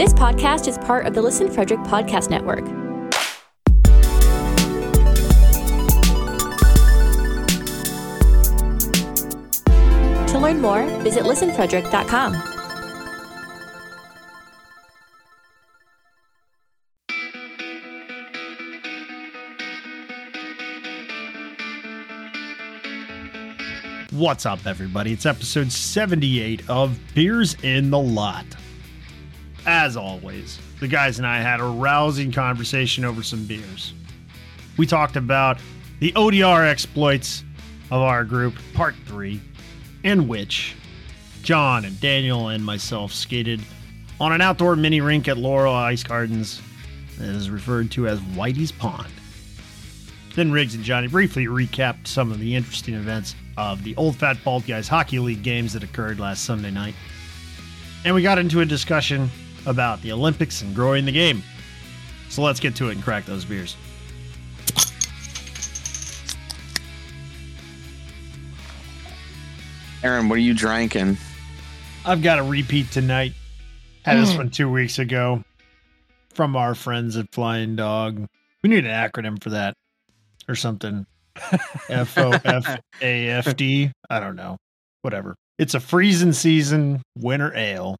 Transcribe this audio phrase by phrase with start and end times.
[0.00, 2.64] This podcast is part of the Listen Frederick Podcast Network.
[10.28, 12.32] To learn more, visit listenfrederick.com.
[24.18, 25.12] What's up, everybody?
[25.12, 28.46] It's episode 78 of Beers in the Lot.
[29.66, 33.92] As always, the guys and I had a rousing conversation over some beers.
[34.76, 35.58] We talked about
[35.98, 37.44] the ODR exploits
[37.90, 39.40] of our group, part three,
[40.02, 40.74] in which
[41.42, 43.60] John and Daniel and myself skated
[44.18, 46.62] on an outdoor mini rink at Laurel Ice Gardens
[47.18, 49.12] that is referred to as Whitey's Pond.
[50.34, 54.38] Then Riggs and Johnny briefly recapped some of the interesting events of the Old Fat
[54.44, 56.94] Bald Guys Hockey League games that occurred last Sunday night.
[58.04, 59.28] And we got into a discussion
[59.66, 61.42] about the Olympics and growing the game.
[62.28, 63.76] So let's get to it and crack those beers.
[70.02, 71.18] Aaron, what are you drinking?
[72.06, 73.32] I've got a repeat tonight.
[74.02, 74.38] Had this mm.
[74.38, 75.44] one two weeks ago
[76.32, 78.26] from our friends at Flying Dog.
[78.62, 79.74] We need an acronym for that
[80.48, 81.06] or something.
[81.90, 83.92] F O F A F D.
[84.08, 84.56] I don't know.
[85.02, 85.36] Whatever.
[85.58, 87.96] It's a freezing season winter ale.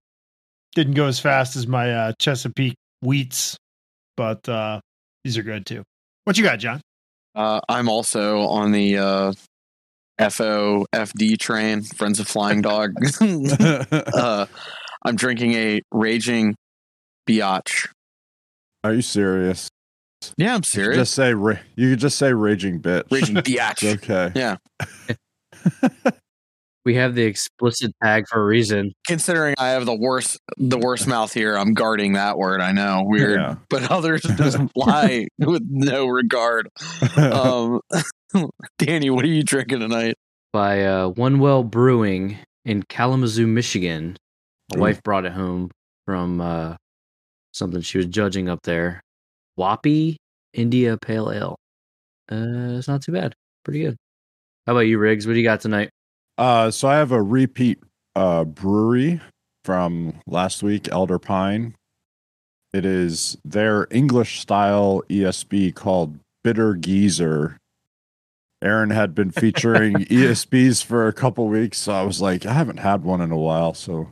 [0.74, 3.56] Didn't go as fast as my uh, Chesapeake wheats,
[4.16, 4.80] but uh,
[5.24, 5.82] these are good too.
[6.24, 6.80] What you got, John?
[7.34, 9.32] Uh, I'm also on the uh,
[10.20, 12.92] FOFD train, Friends of Flying Dog.
[13.20, 14.46] uh,
[15.04, 16.54] I'm drinking a Raging
[17.28, 17.88] Biatch.
[18.84, 19.68] Are you serious?
[20.36, 20.96] Yeah, I'm You serious.
[20.98, 23.10] Just say ra- you could just say raging bitch.
[23.10, 23.94] Raging Biatch.
[23.96, 24.32] Okay.
[24.34, 24.56] Yeah.
[26.84, 28.92] We have the explicit tag for a reason.
[29.06, 32.60] Considering I have the worst, the worst mouth here, I'm guarding that word.
[32.62, 33.56] I know, weird, Yeah.
[33.68, 36.68] but others just fly with no regard.
[37.18, 37.80] Um,
[38.78, 40.14] Danny, what are you drinking tonight?
[40.52, 44.16] by uh, One Well Brewing in Kalamazoo, Michigan.
[44.72, 44.80] My Ooh.
[44.82, 45.70] wife brought it home
[46.06, 46.76] from uh,
[47.52, 49.00] something she was judging up there.
[49.58, 50.16] Wappy
[50.54, 51.56] India Pale Ale.
[52.32, 53.34] Uh, it's not too bad.
[53.64, 53.96] Pretty good.
[54.66, 55.26] How about you, Riggs?
[55.26, 55.90] What do you got tonight?
[56.40, 57.78] Uh, so I have a repeat
[58.16, 59.20] uh, brewery
[59.62, 61.74] from last week, Elder Pine.
[62.72, 67.58] It is their English style ESB called Bitter Geezer.
[68.62, 72.78] Aaron had been featuring ESBs for a couple weeks, so I was like, I haven't
[72.78, 74.08] had one in a while, so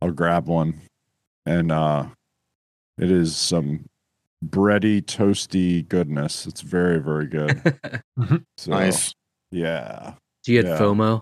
[0.00, 0.80] I'll grab one.
[1.44, 2.06] And uh,
[2.96, 3.84] it is some
[4.42, 6.46] bready, toasty goodness.
[6.46, 7.62] It's very, very good.
[8.56, 9.14] So, Nice.
[9.50, 10.14] Yeah.
[10.44, 10.78] Do you get Yeah.
[10.78, 11.20] FOMO?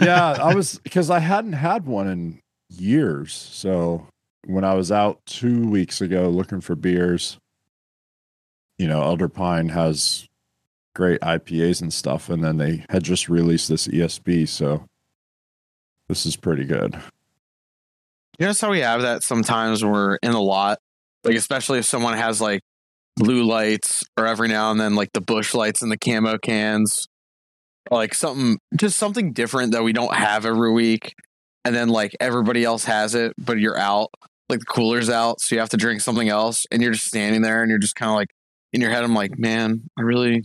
[0.00, 3.32] Yeah, I was because I hadn't had one in years.
[3.32, 4.06] So
[4.46, 7.38] when I was out two weeks ago looking for beers,
[8.78, 10.26] you know, Elder Pine has
[10.94, 14.84] great IPAs and stuff, and then they had just released this ESB, so
[16.08, 16.94] this is pretty good.
[18.38, 20.78] You notice how we have that sometimes when we're in a lot,
[21.24, 22.62] like especially if someone has like
[23.16, 27.08] blue lights or every now and then like the bush lights and the camo cans,
[27.90, 31.14] like something just something different that we don't have every week,
[31.64, 34.08] and then like everybody else has it, but you're out,
[34.48, 37.42] like the cooler's out, so you have to drink something else, and you're just standing
[37.42, 38.28] there and you're just kind of like
[38.72, 40.44] in your head, I'm like, man, I really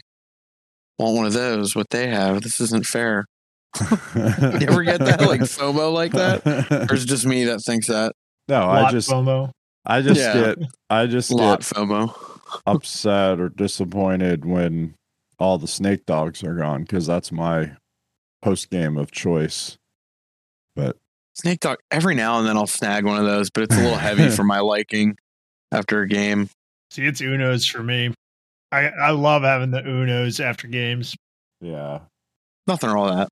[0.97, 1.75] want one of those.
[1.75, 3.25] What they have, this isn't fair.
[4.15, 6.45] You ever get that like FOMO like that,
[6.89, 8.13] or is it just me that thinks that?
[8.47, 9.51] no, I just FOMO.
[9.85, 10.33] I just Yeah.
[10.55, 12.15] get I just Lot get FOMO.
[12.67, 14.93] upset or disappointed when
[15.43, 17.73] all the snake dogs are gone because that's my
[18.41, 19.77] post game of choice.
[20.75, 20.97] But
[21.35, 21.77] Snake Dog.
[21.91, 24.43] Every now and then I'll snag one of those, but it's a little heavy for
[24.43, 25.15] my liking
[25.71, 26.49] after a game.
[26.91, 28.13] See, it's Unos for me.
[28.71, 31.15] I, I love having the Unos after games.
[31.61, 31.99] yeah,
[32.67, 33.29] Nothing wrong with that.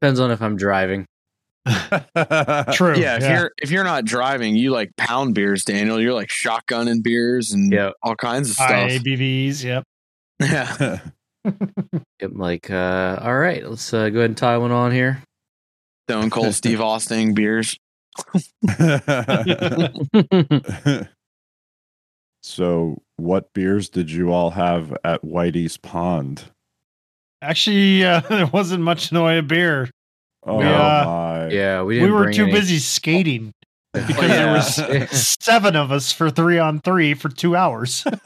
[0.00, 1.06] Depends on if I'm driving.
[1.66, 2.96] True.
[2.96, 6.00] Yeah, if you're if you're not driving, you like pound beers, Daniel.
[6.00, 7.90] You're like shotgunning beers and Yeah.
[8.02, 9.02] all kinds of High stuff.
[9.04, 9.64] ABVs.
[9.64, 9.84] Yep.
[10.40, 10.98] Yeah.
[12.22, 15.22] I'm like, uh, all right, let's uh, go ahead and tie one on here.
[16.08, 17.76] Stone Cold Steve Austin beers.
[22.42, 26.44] so, what beers did you all have at Whitey's Pond?
[27.42, 29.90] Actually, uh, there wasn't much in the way of beer.
[30.44, 31.02] Oh Yeah.
[31.04, 31.48] my!
[31.48, 32.14] yeah, we We, didn't.
[32.14, 32.52] were bring too any.
[32.52, 33.52] busy skating
[34.06, 35.10] because there uh, was
[35.40, 38.04] seven of us for three on three for two hours.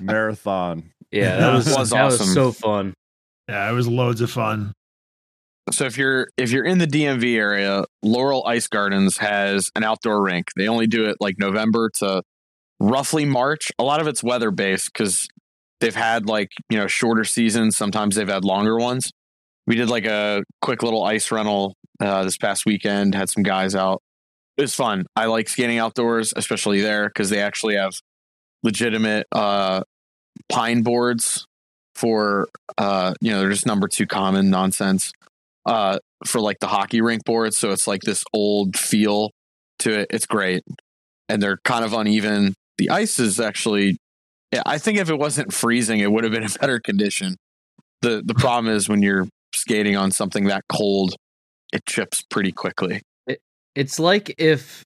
[0.00, 0.90] Marathon.
[1.10, 2.34] Yeah, that was, Was that was awesome.
[2.34, 2.94] so fun.
[3.48, 4.72] yeah, it was loads of fun.
[5.70, 10.22] so if you're if you're in the DMV area, Laurel Ice Gardens has an outdoor
[10.22, 10.48] rink.
[10.56, 12.22] They only do it like November to
[12.80, 13.70] roughly March.
[13.78, 15.28] A lot of it's weather based because
[15.80, 17.76] they've had like you know shorter seasons.
[17.76, 19.10] Sometimes they've had longer ones.
[19.66, 23.14] We did like a quick little ice rental uh, this past weekend.
[23.14, 24.02] Had some guys out.
[24.56, 25.06] It was fun.
[25.16, 27.92] I like skating outdoors, especially there because they actually have
[28.62, 29.82] legitimate uh,
[30.48, 31.46] pine boards
[31.94, 32.48] for
[32.78, 35.12] uh, you know they're just number two common nonsense
[35.66, 37.58] uh, for like the hockey rink boards.
[37.58, 39.30] So it's like this old feel
[39.80, 40.08] to it.
[40.10, 40.64] It's great,
[41.28, 42.54] and they're kind of uneven.
[42.78, 43.98] The ice is actually,
[44.66, 47.36] I think if it wasn't freezing, it would have been a better condition.
[48.00, 51.14] the The problem is when you're skating on something that cold,
[51.72, 53.02] it chips pretty quickly.
[53.74, 54.82] It's like if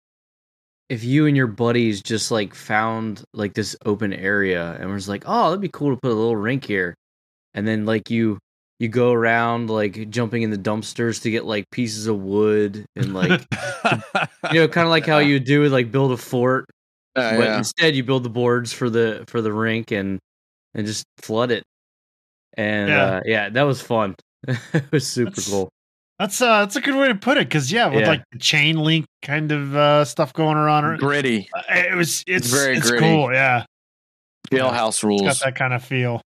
[0.89, 5.25] if you and your buddies just like found like this open area and was like,
[5.27, 6.95] "Oh, that'd be cool to put a little rink here,"
[7.55, 8.39] and then like you
[8.79, 13.15] you go around like jumping in the dumpsters to get like pieces of wood and
[13.15, 13.41] like
[14.53, 16.67] you know kind of like how you do with like build a fort,
[17.17, 17.59] Uh, but yeah.
[17.59, 20.21] instead you build the boards for the for the rink and
[20.75, 21.65] and just flood it.
[22.57, 23.05] And Yeah.
[23.05, 24.15] uh, yeah, that was fun.
[24.73, 25.69] it was super That's- cool.
[26.19, 28.09] That's uh that's a good way to put it because yeah, with Yeah.
[28.09, 30.99] like the chain link kind of uh stuff going around.
[30.99, 31.49] Gritty.
[31.55, 33.05] uh, It was it's very it's gritty.
[33.05, 33.31] cool.
[33.35, 33.65] Yeah,
[34.51, 36.17] Jailhouse it's got that kind of feel.
[36.17, 36.21] A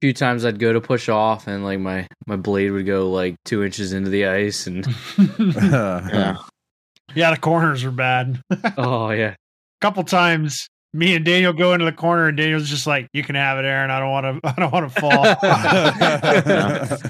[0.00, 3.34] few times I'd go to push off and like my my blade would go like
[3.44, 4.86] two inches into the ice and
[5.38, 6.36] Yeah.
[7.14, 8.40] yeah, the corners are bad.
[8.78, 9.36] Oh yeah a
[9.82, 13.34] couple times, me and Daniel go into the corner, and Daniel's just like, "You can
[13.34, 13.90] have it, Aaron.
[13.90, 14.48] I don't want to.
[14.48, 15.24] I don't want to fall."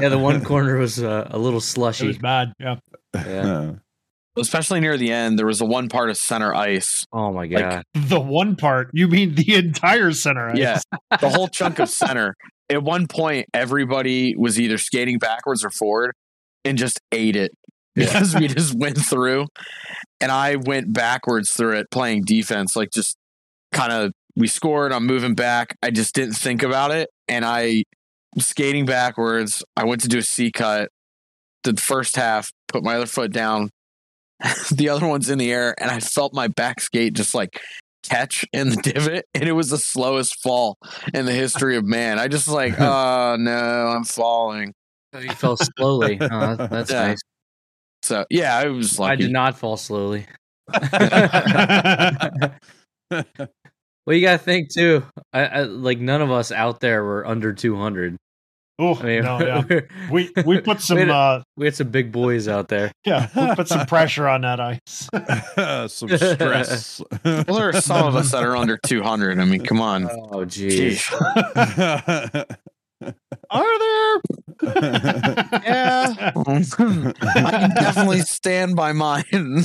[0.00, 2.04] yeah the one corner was uh, a little slushy.
[2.04, 2.52] It was slushy bad.
[2.58, 2.76] Yeah.
[3.14, 3.72] yeah
[4.38, 7.06] Especially near the end, there was a one part of center ice.
[7.12, 10.50] oh my Like, god The one part, you mean the entire center?
[10.50, 10.58] ice.
[10.58, 10.78] Yeah.
[11.20, 12.34] the whole chunk of center.
[12.68, 16.12] At one point, everybody was either skating backwards or forward
[16.66, 17.52] and just ate it
[17.96, 19.46] because we just went through.
[20.20, 23.16] And I went backwards through it playing defense, like just
[23.72, 24.92] kind of we scored.
[24.92, 25.76] I'm moving back.
[25.82, 27.10] I just didn't think about it.
[27.28, 27.82] And I
[28.38, 29.64] skating backwards.
[29.76, 30.90] I went to do a C cut.
[31.64, 33.70] The first half, put my other foot down.
[34.70, 37.58] the other one's in the air, and I felt my back skate just like
[38.02, 40.76] catch in the divot, and it was the slowest fall
[41.12, 42.18] in the history of man.
[42.18, 43.52] I just like, oh no,
[43.96, 44.74] I'm falling.
[45.12, 47.08] Oh, you fell slowly oh, that's Yeah.
[47.08, 47.18] nice
[48.06, 50.26] So yeah, I was I did not fall slowly
[50.72, 52.50] well
[54.08, 58.16] you gotta think too I, I like none of us out there were under 200
[58.78, 59.62] Oh I mean no, yeah.
[59.70, 62.92] we're- We we put some we had, uh we had some big boys out there
[63.04, 64.78] yeah we put some pressure on that ice.
[65.92, 67.00] Some stress.
[67.24, 69.38] well, there are some of us that are under 200.
[69.40, 70.04] I mean, come on.
[70.10, 72.56] oh jeez Jeez.
[73.50, 74.20] Are there?
[75.62, 76.32] Yeah.
[76.46, 76.62] I
[77.50, 79.24] can definitely stand by mine.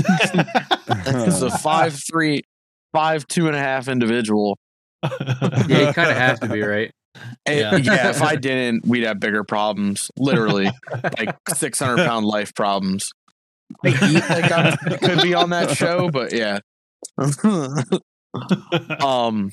[1.03, 2.41] It's a five three,
[2.93, 4.57] five two and a half individual.
[5.03, 6.91] yeah you kind of have to be right
[7.45, 7.93] And- Yeah.
[7.95, 8.09] yeah.
[8.09, 10.11] if I didn't, we'd have bigger problems.
[10.17, 10.69] Literally,
[11.17, 13.11] like six hundred pound life problems.
[13.85, 16.59] I like I could be on that show, but yeah.
[18.99, 19.51] um,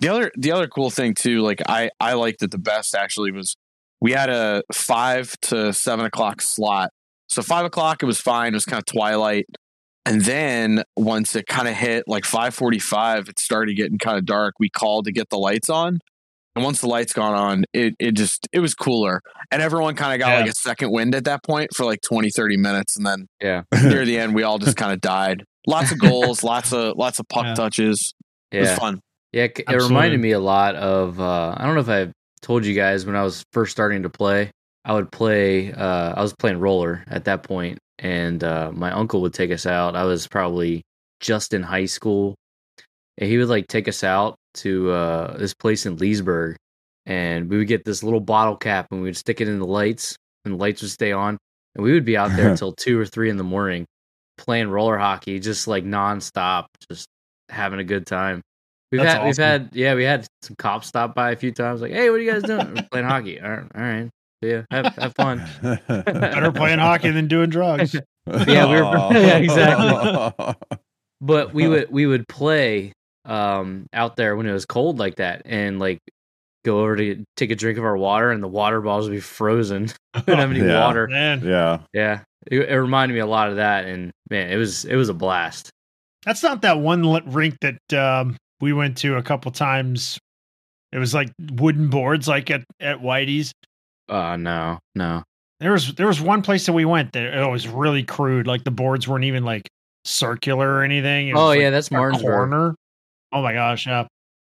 [0.00, 3.32] the other the other cool thing too, like I I liked it the best actually
[3.32, 3.56] was
[4.00, 6.90] we had a five to seven o'clock slot.
[7.28, 8.52] So five o'clock it was fine.
[8.52, 9.46] It was kind of twilight.
[10.04, 14.54] And then once it kind of hit like 545, it started getting kind of dark.
[14.60, 15.98] We called to get the lights on.
[16.54, 19.20] And once the lights got on, it, it just, it was cooler.
[19.50, 20.40] And everyone kind of got Yeah.
[20.42, 22.96] like a second wind at that point for like 20, 30 minutes.
[22.96, 25.42] And then yeah near the end, we all just kind of died.
[25.66, 27.54] Lots of goals, lots of, lots of puck Yeah.
[27.54, 28.14] touches.
[28.52, 29.00] It was yeah fun.
[29.36, 31.20] Yeah, it, reminded me a lot of.
[31.20, 34.08] Uh, I don't know if I told you guys when I was first starting to
[34.08, 34.50] play.
[34.82, 35.74] I would play.
[35.74, 39.66] Uh, I was playing roller at that point, and uh, my uncle would take us
[39.66, 39.94] out.
[39.94, 40.80] I was probably
[41.20, 42.34] just in high school,
[43.18, 46.56] and he would like take us out to uh, this place in Leesburg,
[47.04, 49.66] and we would get this little bottle cap, and we would stick it in the
[49.66, 50.16] lights,
[50.46, 51.36] and the lights would stay on,
[51.74, 53.84] and we would be out there until two or three in the morning
[54.38, 57.06] playing roller hockey, just like nonstop, just
[57.50, 58.40] having a good time.
[58.92, 61.80] We've That's had we've had yeah we had some cops stop by a few times
[61.80, 62.74] like hey what are you guys doing?
[62.74, 63.40] We're playing hockey.
[63.40, 64.08] All right all right.
[64.42, 65.42] Yeah have have fun.
[65.88, 67.94] Better playing hockey than doing drugs.
[68.48, 70.54] Yeah, we were- yeah, exactly.
[71.20, 72.92] but we would we would play
[73.24, 75.98] um out there when it was cold like that and like
[76.64, 79.20] go over to take a drink of our water and the water bottles would be
[79.20, 79.82] frozen.
[80.16, 80.80] We didn't have any Yeah.
[80.84, 81.06] water.
[81.06, 81.78] Man, yeah.
[81.92, 82.20] yeah.
[82.48, 85.14] It, it reminded me a lot of that and man it was it was a
[85.14, 85.70] blast.
[86.24, 90.18] That's not that one li- rink that um, we went to a couple times.
[90.92, 93.52] It was like wooden boards, like at at Whitey's.
[94.08, 95.22] uh no no
[95.60, 98.46] There was there was one place that we went that it was really crude.
[98.46, 99.68] Like the boards weren't even like
[100.04, 101.36] circular or anything.
[101.36, 102.74] Oh yeah, like, that's Martin's corner.
[103.32, 104.02] Oh my gosh, yeah.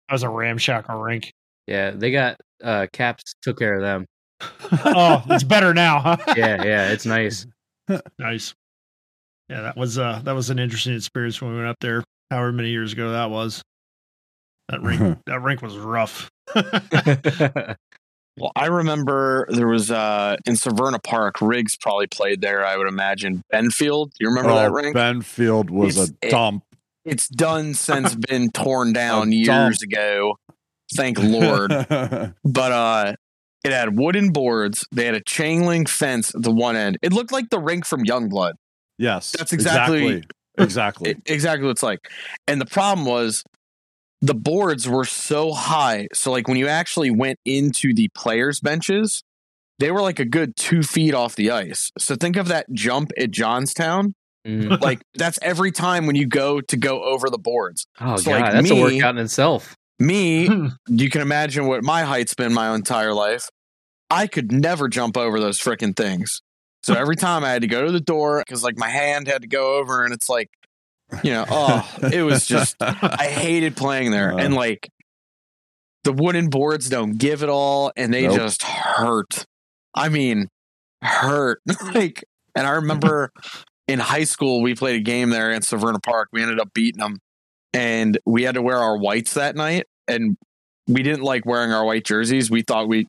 [0.10, 1.32] That was a ramshackle rink.
[1.68, 4.06] Yeah, they got uh Caps took care of them.
[4.86, 6.18] oh, it's better now, huh?
[6.36, 7.48] Yeah, yeah, it's nice.
[8.20, 8.54] nice.
[9.50, 12.04] Yeah, that was uh that was an interesting experience when we went up there.
[12.30, 13.62] However many years ago that was.
[14.70, 16.30] That rink that rink was rough.
[18.38, 22.88] Well, I remember there was uh in Severna Park, Riggs probably played there, I would
[22.90, 23.42] imagine.
[23.54, 24.12] Benfield.
[24.20, 24.94] You remember that Oh, rink?
[24.94, 26.64] Benfield was It's- a it- dump.
[27.06, 29.82] it's done since been torn down A years dump.
[29.84, 30.38] ago.
[30.98, 31.70] Thank Lord.
[31.70, 33.14] but uh
[33.64, 34.86] it had wooden boards.
[34.92, 36.98] They had a chain link fence at the one end.
[37.02, 38.56] It looked like the rink from Youngblood.
[38.98, 40.26] yes, That's exactly-
[40.58, 41.12] exactly.
[41.12, 42.10] It- exactly what it's like.
[42.50, 43.46] And the problem was
[44.26, 46.08] the boards were so high.
[46.14, 49.24] So like when you actually went into the players' benches,
[49.78, 51.92] they were like a good two feet off the ice.
[52.00, 54.16] So think of that jump at Johnstown.
[54.48, 54.80] Mhm.
[54.82, 57.86] Like that's every time when you go to go over the boards.
[58.00, 59.76] Oh So, god, like, that's a workout in itself.
[60.00, 60.50] Me,
[60.88, 63.50] you can imagine what my height's been my entire life.
[64.10, 66.42] I could never jump over those freaking things.
[66.84, 69.42] So every time I had to go to the door because like my hand had
[69.42, 70.50] to go over, and it's like,
[71.24, 74.38] you know, oh, it was just I hated playing there, Uh.
[74.38, 74.90] and like
[76.04, 78.38] the wooden boards don't give it all, and they Nope.
[78.38, 79.46] just hurt.
[79.94, 80.48] I mean,
[81.02, 81.62] hurt.
[81.94, 82.24] like,
[82.56, 83.32] and I remember
[83.88, 86.30] in high school we played a game there in Severna Park.
[86.32, 87.20] We ended up beating them,
[87.74, 90.38] and we had to wear our whites that night, and
[90.88, 92.52] we didn't like wearing our white jerseys.
[92.52, 93.08] We thought we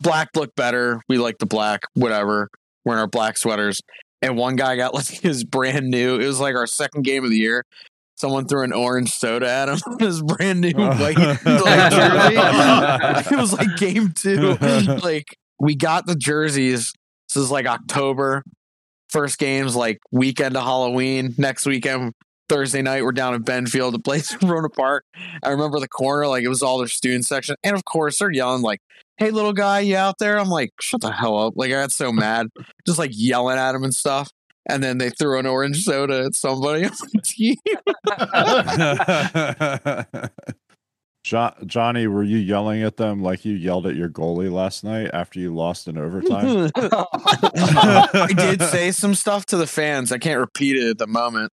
[0.00, 1.00] black looked better.
[1.08, 2.48] We liked the black, whatever.
[2.84, 3.80] Wearing our black sweaters,
[4.24, 6.18] and one guy got like his brand new.
[6.18, 7.64] It was like our second game of the year.
[8.16, 9.78] Someone threw an orange soda at him.
[9.98, 10.86] His brand new oh.
[10.86, 13.34] white like, jersey.
[13.34, 14.54] it was like game two.
[15.02, 16.92] Like we got the jerseys.
[17.28, 18.44] This is like October.
[19.08, 21.34] First game's like weekend of Halloween.
[21.38, 22.12] Next weekend,
[22.48, 25.04] Thursday night, we're down in Benfield, the place in Severna Park.
[25.42, 27.56] I remember the corner, like it was all their student section.
[27.62, 28.80] And of course, they're yelling like,
[29.16, 30.38] Hey little guy, you out there?
[30.38, 31.54] I'm like, shut the hell up.
[31.56, 32.48] Like I got so mad.
[32.86, 34.30] Just like yelling at him and stuff.
[34.66, 37.56] And then they threw an orange soda at somebody on the team.
[41.24, 45.10] Jo- Johnny, were you yelling at them like you yelled at your goalie last night
[45.14, 46.70] after you lost in overtime?
[46.76, 50.12] I did say some stuff to the fans.
[50.12, 51.50] I can't repeat it at the moment.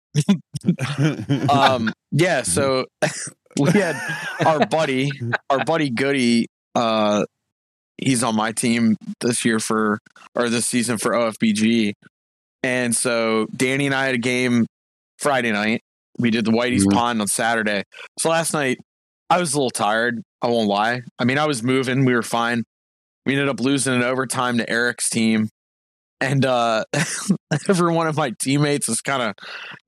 [1.51, 2.87] Um, yeah, so
[3.61, 3.97] we had
[4.45, 5.11] our buddy,
[5.51, 6.47] our buddy Goody.
[6.75, 7.25] Uh,
[7.97, 9.99] he's on my team this year for
[10.35, 11.93] or this season for OFBG,
[12.63, 14.67] and so Danny and I had a game
[15.19, 15.83] Friday night.
[16.19, 16.93] We did the Whitey's Mhm.
[16.93, 17.85] Pond on Saturday.
[18.19, 18.79] So last night
[19.31, 20.23] I was a little tired.
[20.43, 21.03] I won't lie.
[21.19, 22.05] I mean, I was moving.
[22.05, 22.65] We were fine.
[23.27, 25.49] We ended up losing in overtime to Eric's team.
[26.21, 26.85] And uh
[27.69, 29.35] every one of my teammates is kind of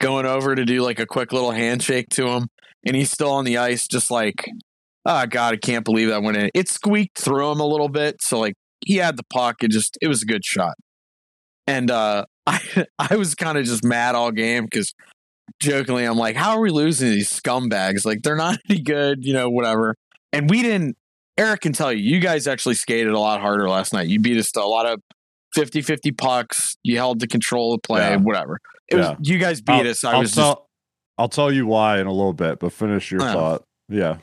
[0.00, 2.48] going over to do like a quick little handshake to him.
[2.86, 4.46] And he's still on the ice, just like,
[5.04, 6.50] oh God, I can't believe that went in.
[6.54, 8.22] It squeaked through him a little bit.
[8.22, 9.62] So like he had the puck.
[9.62, 10.74] It just it was a good shot.
[11.66, 14.94] And uh I I was kind of just mad all game because
[15.60, 18.04] jokingly, I'm like, how are we losing these scumbags?
[18.04, 19.96] Like they're not any good, you know, whatever.
[20.32, 20.96] And we didn't
[21.36, 24.08] Eric can tell you, you guys actually skated a lot harder last night.
[24.08, 25.00] You beat us to a lot of
[25.54, 26.76] 50 50 pucks.
[26.82, 28.16] You held the control of play, Yeah.
[28.16, 28.58] whatever.
[28.88, 29.10] It Yeah.
[29.10, 30.04] was you guys beat I'll, us.
[30.04, 30.66] I I'll was tell,
[31.18, 33.32] I'll tell you why in a little bit, but finish your Oh.
[33.32, 33.62] thought.
[33.88, 34.18] Yeah.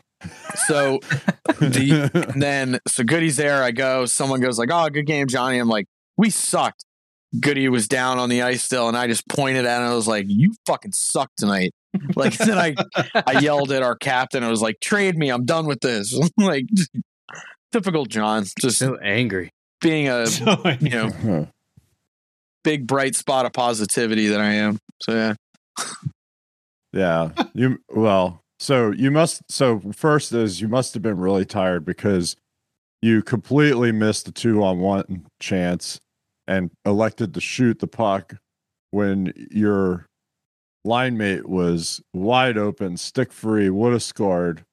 [0.67, 1.00] so
[1.60, 3.63] the then so Goody's there.
[3.63, 5.57] I go, someone goes like, Oh, good game, Johnny.
[5.60, 5.86] I'm like,
[6.17, 6.84] we sucked.
[7.41, 9.84] Goody was down on the ice still, and I just pointed at him.
[9.84, 11.72] and I was like, "You fucking suck tonight!"
[12.15, 12.74] Like then I,
[13.27, 14.43] I yelled at our captain.
[14.46, 15.29] I was like, "Trade me!
[15.29, 16.63] I'm done with this!" like
[17.74, 19.51] typical John, just So angry.
[19.81, 21.48] Being a So, you know
[22.67, 24.77] big bright spot of positivity that I am.
[25.01, 25.34] So yeah,
[26.91, 27.31] Yeah.
[27.53, 32.36] You well, so you must so first is you must have been really tired because
[33.01, 36.01] you completely missed the two on one chance
[36.46, 38.36] and elected to shoot the puck
[38.91, 40.07] when your
[40.84, 44.65] line mate was wide open, stick free, would have scored,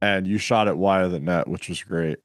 [0.00, 2.18] and you shot it wide of the net, which was great.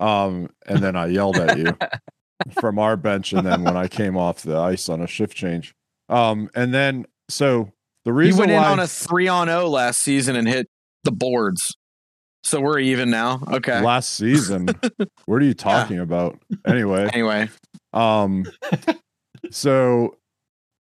[0.00, 1.76] Um, and then I yelled at you
[2.60, 5.74] from our bench, and then when I came off the ice on a shift change.
[6.08, 7.72] Um, and then so
[8.04, 10.68] the he reason went in on a three on zero last season and hit
[11.04, 11.76] the boards.
[12.44, 13.42] So we're even now.
[13.52, 13.80] Okay.
[13.82, 14.68] last season,
[15.26, 16.38] what are you talking about?
[16.66, 17.48] Anyway, Anyway,
[17.92, 18.46] um,
[19.50, 20.16] so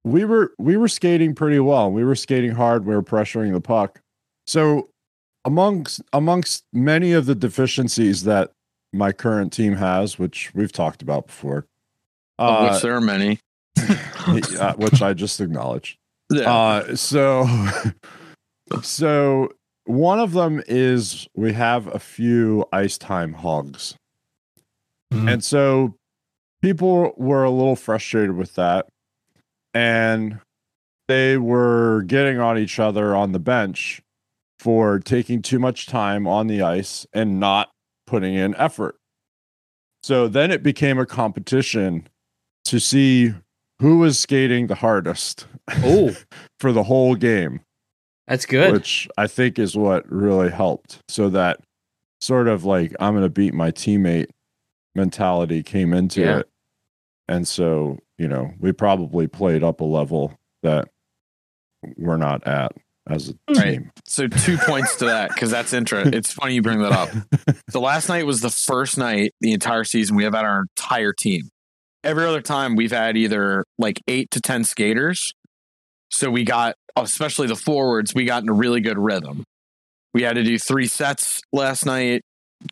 [0.04, 1.90] we were we were skating pretty well.
[1.90, 2.86] We were skating hard.
[2.86, 4.00] We were pressuring the puck.
[4.46, 4.90] So
[5.44, 8.52] amongst amongst many of the deficiencies that
[8.92, 11.66] my current team has, which we've talked about before,
[12.38, 13.38] of Uh, which there are many.
[13.78, 15.96] uh, which I just acknowledged.
[16.32, 16.52] Yeah.
[16.54, 17.44] Uh, so,
[18.82, 19.48] so
[19.84, 23.96] one of them is we have a few ice time hogs,
[25.12, 25.32] Mhm.
[25.32, 25.96] and so
[26.62, 28.86] people were a little frustrated with that,
[29.74, 30.38] and
[31.08, 34.00] they were getting on each other on the bench
[34.60, 37.70] for taking too much time on the ice and not
[38.10, 38.96] putting in effort.
[40.02, 42.08] So then it became a competition
[42.64, 43.32] to see
[43.80, 45.46] who was skating the hardest
[45.84, 46.14] Oh,
[46.60, 47.60] for the whole game,
[48.26, 48.72] that's good.
[48.72, 50.98] which I think is what really helped.
[51.08, 51.60] So that
[52.20, 54.26] sort of like I'm going to beat my teammate
[54.94, 56.38] mentality came into Yeah.
[56.40, 56.48] it.
[57.28, 60.88] And so, you know, we probably played up a level that
[61.96, 62.72] we're not at
[63.08, 63.72] as a Right.
[63.78, 63.90] team.
[64.06, 66.14] So two points to that because that's interesting.
[66.14, 67.08] It's funny you bring that up.
[67.70, 71.12] So last night was the first night the entire season we have had our entire
[71.12, 71.48] team.
[72.04, 75.32] Every other time we've had either like eight to ten skaters.
[76.10, 79.44] So we got, especially the forwards, we got in a really good rhythm.
[80.12, 82.22] We had to do three sets last night.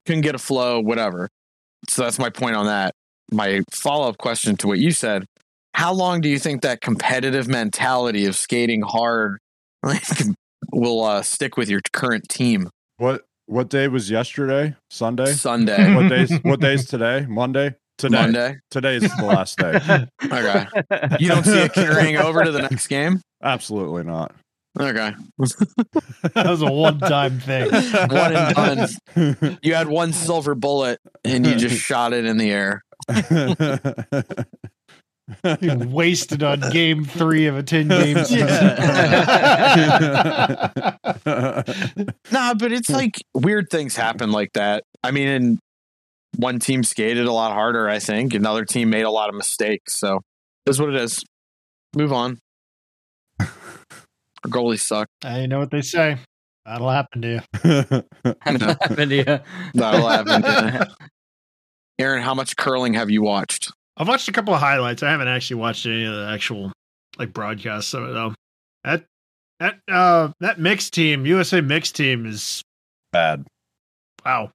[0.07, 1.29] Couldn't get a flow, whatever.
[1.89, 2.95] So that's my point on that.
[3.31, 5.25] My follow up question to what you said:
[5.75, 9.39] How long do you think that competitive mentality of skating hard like,
[10.73, 12.69] will uh, stick with your current team
[12.99, 14.77] What what day was yesterday?
[14.91, 15.33] Sunday?
[15.33, 17.25] Sunday, what days what days today?
[17.29, 17.75] Monday?
[17.97, 18.21] Today.
[18.21, 18.57] Monday?
[18.71, 20.07] Today is the last day.
[20.31, 20.67] Okay.
[21.19, 23.21] You don't see it carrying over to the next game?
[23.43, 24.35] Absolutely not.
[24.79, 25.13] Okay.
[25.39, 27.71] that was a one-time thing.
[27.73, 29.59] One and done.
[29.63, 32.83] You had one silver bullet and you just shot it in the air.
[35.61, 38.49] You wasted on game three of a ten-game season.
[42.31, 44.85] No, but it's like weird things happen like that.
[45.03, 45.59] I mean, and
[46.37, 48.35] one team skated a lot harder, I think.
[48.35, 49.99] Another team made a lot of mistakes.
[49.99, 50.21] So
[50.65, 51.25] that's what it is.
[51.97, 52.39] Move on.
[53.41, 53.49] Our
[54.47, 55.09] goalies suck.
[55.25, 56.19] I know what they say.
[56.65, 57.41] That'll happen to you.
[58.23, 59.25] What happened to you?
[59.75, 60.43] That'll happen.
[60.43, 60.85] yeah.
[61.99, 63.73] Aaron, how much curling have you watched?
[63.99, 65.03] I've watched a couple of highlights.
[65.03, 66.73] I haven't actually watched any of the actual
[67.19, 68.33] like broadcasts of it though.
[68.85, 69.05] That
[69.59, 72.63] that uh that mixed team, USA mixed team is
[73.13, 73.45] bad.
[74.25, 74.51] wow.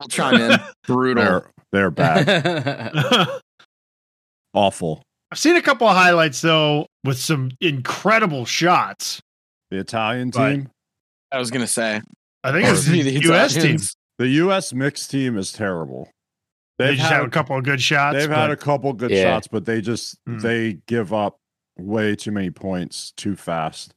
[0.00, 0.58] I'll chime in.
[0.86, 1.22] Brutal.
[1.22, 3.40] They're they're bad.
[4.54, 5.02] Awful.
[5.30, 9.20] I've seen a couple of highlights though with some incredible shots.
[9.70, 10.70] The Italian team.
[11.30, 12.00] I was gonna say.
[12.42, 13.78] I think it's the, US team.
[14.18, 16.08] The US mixed team is terrible.
[16.78, 18.16] They They've just had have a couple of good shots.
[18.18, 19.22] They've but had a couple good Yeah.
[19.24, 20.38] shots, but they just Hmm.
[20.38, 21.36] they give up
[21.76, 23.92] way too many points too fast.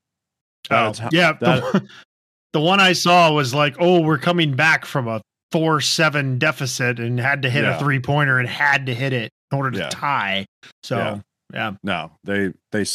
[0.69, 1.87] oh, how- yeah, that- the,
[2.53, 6.99] the one I saw was like, oh, we're coming back from a four seven deficit
[6.99, 7.75] and had to hit Yeah.
[7.75, 9.89] a three pointer and had to hit it in order to Yeah.
[9.89, 10.45] tie.
[10.83, 11.19] So Yeah.
[11.53, 11.71] yeah.
[11.83, 12.85] No, they they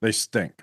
[0.00, 0.62] they stink.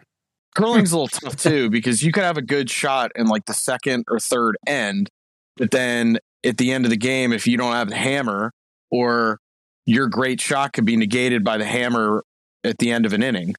[0.55, 3.53] Curling's a little tough too because you could have a good shot in like the
[3.53, 5.09] second or third end,
[5.57, 8.51] but then at the end of the game, if you don't have the hammer,
[8.91, 9.39] or
[9.85, 12.23] your great shot could be negated by the hammer
[12.63, 13.55] at the end of an inning.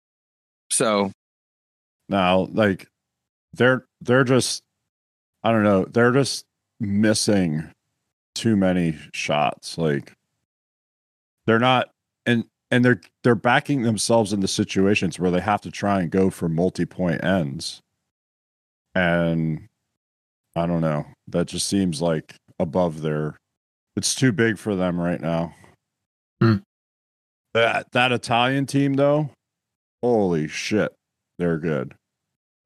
[0.70, 1.12] So
[2.08, 2.88] Now, like
[3.52, 4.62] they're they're just
[5.42, 6.44] I don't know, they're just
[6.80, 7.70] missing
[8.34, 9.78] too many shots.
[9.78, 10.12] Like
[11.46, 11.90] they're not
[12.26, 16.30] and and they're they're backing themselves into situations where they have to try and go
[16.30, 17.80] for multi-point ends.
[18.94, 19.66] And
[20.56, 21.06] I don't know.
[21.28, 23.36] That just seems like above their
[23.96, 25.54] it's too big for them right now.
[26.40, 26.56] Hmm.
[27.54, 29.30] That that Italian team though,
[30.02, 30.92] holy shit,
[31.38, 31.94] they're good.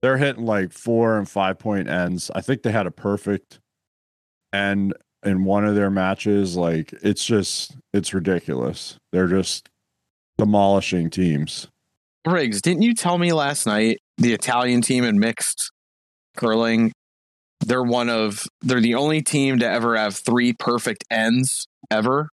[0.02, 2.30] They're hitting like four and five point ends.
[2.34, 3.60] I think they had a perfect
[4.52, 6.56] end in one of their matches.
[6.56, 8.96] Like it's just it's ridiculous.
[9.12, 9.68] They're just
[10.38, 11.68] demolishing teams.
[12.26, 15.70] Riggs, didn't you tell me last night the Italian team in mixed
[16.36, 16.92] curling?
[17.60, 22.30] They're one of they're the only team to ever have three perfect ends ever,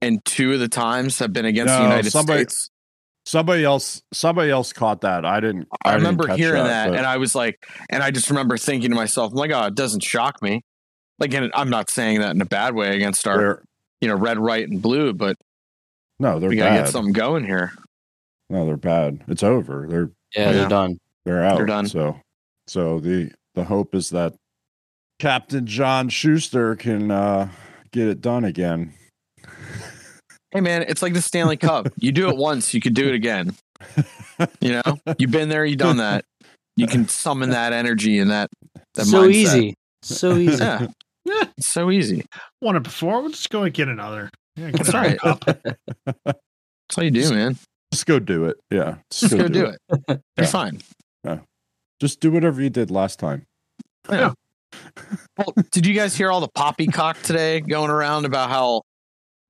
[0.00, 2.70] and two of the times have been against the United somebody- States.
[3.26, 5.24] Somebody else somebody else caught that.
[5.26, 8.30] I didn't I, didn't remember hearing that, but- and I was like, and I just
[8.30, 10.62] remember thinking to myself, I'm like, oh, it doesn't shock me.
[11.18, 13.62] Like, and I'm not saying that in a bad way against our, they're
[14.00, 15.36] you know, red, white, and blue, but
[16.18, 16.84] no, they're we gotta bad.
[16.86, 17.72] get something going here.
[18.48, 19.22] No, they're bad.
[19.28, 19.86] It's over.
[19.88, 20.52] They're Yeah, Yeah.
[20.52, 20.98] they're done.
[21.24, 21.56] they're out.
[21.58, 21.86] They're done.
[21.88, 22.18] So
[22.66, 24.34] so the the hope is that
[25.20, 27.48] Captain John Shuster can uh
[27.92, 28.94] get it done again.
[30.52, 31.88] Hey, man, it's like the Stanley Cup.
[31.98, 33.54] You do it once, you could do it again.
[34.62, 36.24] You know, you've been there, you've done that.
[36.74, 38.48] You can summon that energy and that.
[38.94, 39.32] that so mindset.
[39.34, 39.74] easy.
[40.00, 40.64] So easy.
[40.64, 40.86] Yeah.
[41.26, 42.24] Yeah, it's so easy.
[42.62, 43.20] Won it before.
[43.20, 44.30] We'll just go and get another.
[44.56, 45.18] Yeah, get That's another right.
[45.20, 45.44] cup.
[46.24, 47.58] That's how you do, man.
[47.92, 48.56] Just go do it.
[48.70, 48.94] Yeah.
[49.10, 49.78] Just go do it.
[50.08, 50.46] You're Yeah.
[50.46, 50.80] fine.
[52.00, 53.44] Just do whatever you did last time.
[54.10, 54.32] Yeah.
[55.36, 58.82] Well, did you guys hear all the poppycock today going around about how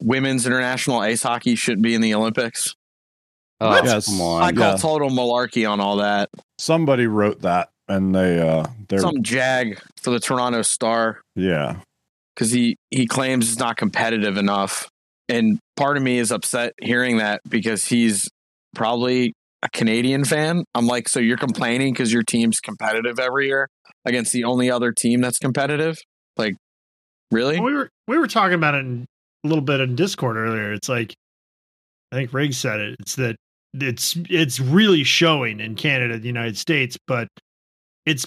[0.03, 2.75] women's international ice hockey shouldn't be in the Olympics?
[3.61, 4.07] Oh, Yes.
[4.07, 4.57] come I on.
[4.57, 4.77] call Yeah.
[4.77, 6.31] total malarkey on all that.
[6.59, 11.77] Somebody wrote that and they uh they're Some jag for the Toronto Star yeah.
[12.35, 14.89] because he he claims it's not competitive enough,
[15.29, 18.29] and part of me is upset hearing that because he's
[18.75, 20.65] probably a Canadian fan.
[20.75, 23.69] I'm like, so you're complaining because your team's competitive every year
[24.05, 25.99] against the only other team that's competitive?
[26.37, 26.55] Like,
[27.31, 27.61] really?
[27.61, 29.05] we were we were talking about it in,
[29.45, 30.73] a little bit in Discord earlier.
[30.73, 31.15] It's like
[32.13, 32.97] I think Riggs said it.
[33.01, 33.37] It's that
[33.75, 37.29] it's it's really showing in Canada, the United States, but
[38.07, 38.27] it's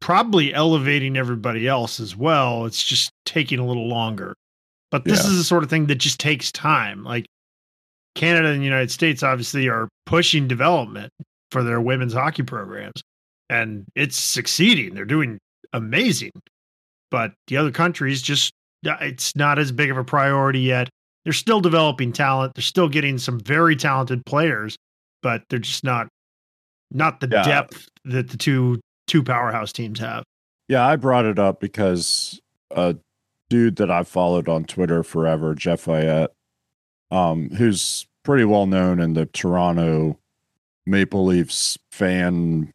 [0.00, 2.64] probably elevating everybody else as well.
[2.64, 4.34] It's just taking a little longer.
[4.90, 5.30] But this Yeah.
[5.30, 7.04] is the sort of thing that just takes time.
[7.04, 7.26] Like
[8.14, 11.12] Canada and the United States obviously are pushing development
[11.52, 13.02] for their women's hockey programs
[13.48, 14.94] and it's succeeding.
[14.94, 15.38] They're doing
[15.72, 16.30] amazing.
[17.10, 18.52] But the other countries just
[18.84, 20.88] it's not as big of a priority yet.
[21.24, 22.54] They're still developing talent.
[22.54, 24.76] They're still getting some very talented players,
[25.22, 26.08] but they're just not
[26.92, 27.42] not the Yeah.
[27.42, 30.22] depth that the two two powerhouse teams have.
[30.68, 32.96] Yeah, I brought it up because a
[33.48, 36.28] dude that I've followed on Twitter forever, Jeff Veillette,
[37.10, 40.18] um, who's pretty well known in the Toronto
[40.86, 42.72] Maple Leafs fan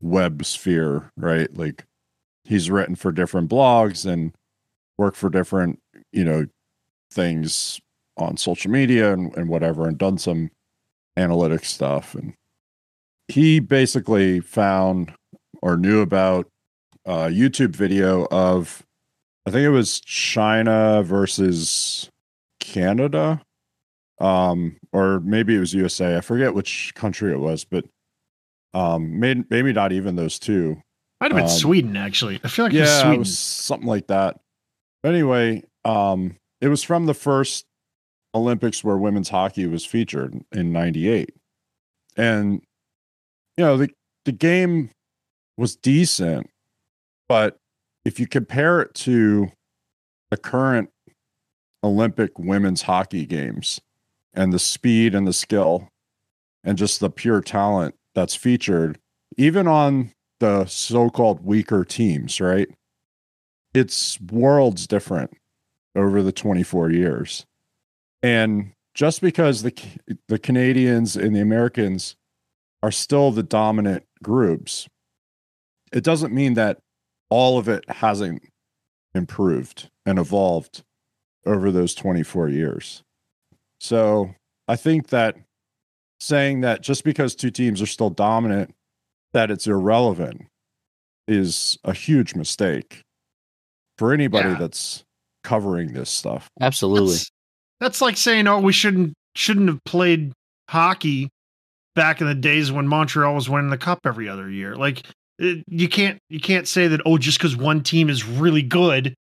[0.00, 1.54] web sphere, right?
[1.56, 1.84] Like
[2.44, 4.34] he's written for different blogs and
[4.98, 5.80] worked for different,
[6.12, 6.46] you know,
[7.10, 7.80] things
[8.16, 10.50] on social media and, and whatever and done some
[11.18, 12.14] analytics stuff.
[12.14, 12.34] And
[13.28, 15.12] he basically found
[15.62, 16.46] or knew about
[17.06, 18.82] a YouTube video of
[19.46, 22.08] I think it was China versus
[22.60, 23.42] Canada.
[24.20, 26.16] Um, or maybe it was USA.
[26.16, 27.84] I forget which country it was, but
[28.72, 30.80] um maybe maybe not even those two.
[31.20, 32.40] Might have been Um, Sweden actually.
[32.44, 33.14] I feel like it was yeah, Sweden.
[33.14, 34.40] it was something like that.
[35.04, 37.66] Anyway, um, it was from the first
[38.34, 41.30] Olympics where women's hockey was featured in '98,
[42.16, 42.62] and
[43.56, 43.90] you know the
[44.24, 44.90] the game
[45.56, 46.48] was decent,
[47.28, 47.58] but
[48.04, 49.52] if you compare it to
[50.30, 50.90] the current
[51.84, 53.80] Olympic women's hockey games
[54.34, 55.88] and the speed and the skill
[56.62, 58.98] and just the pure talent that's featured,
[59.36, 62.68] even on the so-called weaker teams, right?
[63.72, 65.36] It's worlds different
[65.94, 67.46] over the 24 years.
[68.22, 69.74] And just because the
[70.28, 72.16] the Canadians and the Americans
[72.82, 74.88] are still the dominant groups,
[75.92, 76.78] it doesn't mean that
[77.28, 78.42] all of it hasn't
[79.14, 80.82] improved and evolved
[81.46, 83.02] over those 24 years.
[83.84, 84.34] So,
[84.66, 85.36] I think that
[86.18, 88.74] saying that just because two teams are still dominant
[89.34, 90.46] that it's irrelevant
[91.28, 93.02] is a huge mistake
[93.98, 94.54] for anybody Yeah.
[94.58, 95.04] that's
[95.42, 96.48] covering this stuff.
[96.62, 97.10] Absolutely.
[97.12, 97.30] That's,
[97.80, 100.32] that's like saying, "Oh, we shouldn't shouldn't have played
[100.70, 101.28] hockey
[101.94, 105.02] back in the days when Montreal was winning the cup every other year." Like
[105.38, 109.14] it, you can't you can't say that oh just because one team is really good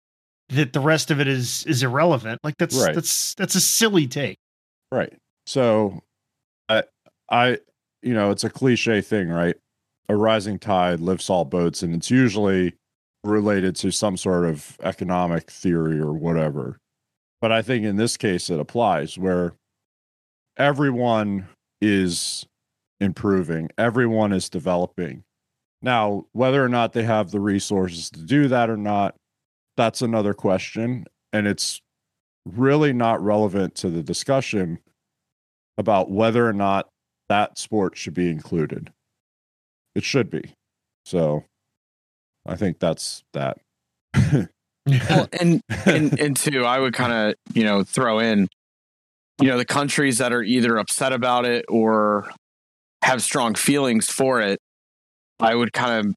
[0.50, 2.40] that the rest of it is is irrelevant.
[2.44, 2.94] Like that's Right.
[2.94, 4.36] that's that's a silly take.
[4.92, 5.12] Right.
[5.46, 6.00] So
[6.68, 6.84] I
[7.30, 7.58] I
[8.02, 9.56] you know, it's a cliche thing, right?
[10.08, 12.74] A rising tide lifts all boats and it's usually
[13.22, 16.78] related to some sort of economic theory or whatever.
[17.40, 19.54] But I think in this case it applies where
[20.56, 21.48] everyone
[21.80, 22.46] is
[23.00, 25.24] improving, everyone is developing.
[25.82, 29.14] Now, whether or not they have the resources to do that or not,
[29.76, 31.06] that's another question.
[31.32, 31.80] And it's
[32.46, 34.78] really not relevant to the discussion
[35.78, 36.88] about whether or not
[37.28, 38.92] that sport should be included.
[39.94, 40.54] It should be.
[41.04, 41.44] So
[42.46, 43.58] I think that's that.
[44.86, 48.48] Well, and and and two, I would kind of you know throw in,
[49.40, 52.30] you know, the countries that are either upset about it or
[53.02, 54.58] have strong feelings for it.
[55.38, 56.14] I would kind of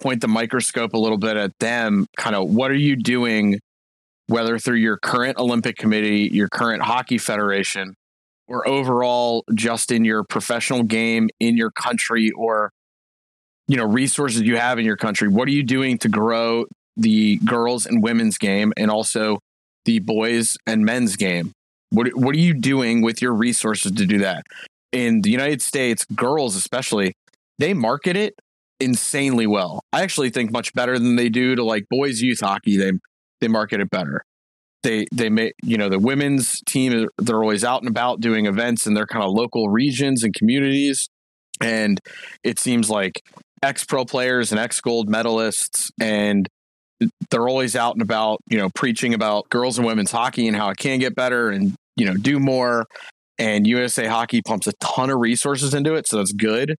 [0.00, 2.06] point the microscope a little bit at them.
[2.16, 3.60] Kind of, what are you doing,
[4.30, 7.94] whether through your current Olympic committee, your current hockey federation,
[8.48, 12.72] or overall just in your professional game in your country, or
[13.68, 15.28] you know resources you have in your country?
[15.28, 16.66] What are you doing to grow
[16.96, 19.38] the girls and women's game and also
[19.84, 21.52] the boys and men's game.
[21.90, 24.44] What what are you doing with your resources to do that?
[24.92, 27.14] In the United States, girls especially,
[27.58, 28.34] they market it
[28.78, 29.82] insanely well.
[29.92, 32.76] I actually think much better than they do to like boys youth hockey.
[32.76, 32.92] They
[33.40, 34.24] they market it better.
[34.82, 38.86] they they may you know the women's team they're always out and about doing events
[38.86, 41.08] in their kind of local regions and communities.
[41.60, 42.00] And
[42.42, 43.22] it seems like
[43.62, 46.48] ex pro players and ex gold medalists and
[47.30, 50.70] they're always out and about you know preaching about girls and women's hockey and how
[50.70, 52.86] it can get better and you know do more.
[53.38, 56.76] And USA Hockey pumps a ton of resources into it so that's good.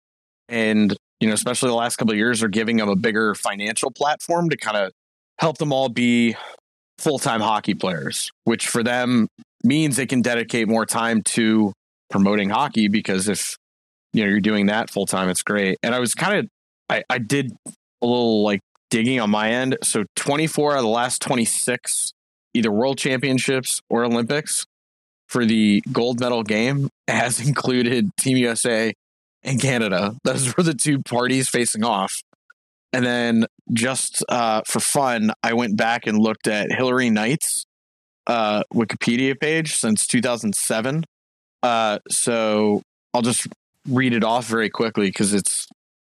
[0.49, 3.91] And you know especially the last couple of years are giving them a bigger financial
[3.91, 4.91] platform to kind of
[5.41, 6.35] help them all be
[6.97, 9.27] full-time hockey players which for them
[9.63, 11.73] means they can dedicate more time to
[12.09, 13.57] promoting hockey because if
[14.13, 15.77] you know you're doing that full time it's great.
[15.83, 16.47] And i was kind of
[16.89, 19.77] I, I did a little like digging on my end.
[19.83, 22.11] So 24 out of the last 26
[22.53, 24.65] either world championships or olympics
[25.29, 28.93] for the gold medal game has included team usa
[29.43, 30.15] and canada.
[30.23, 32.21] Those were the two parties facing off
[32.93, 37.65] and then just uh, for fun i went back and looked at Hilary Knight's
[38.27, 41.03] uh, wikipedia page since 2007
[41.63, 42.81] uh, so
[43.13, 43.47] i'll just
[43.87, 45.67] read it off very quickly because it's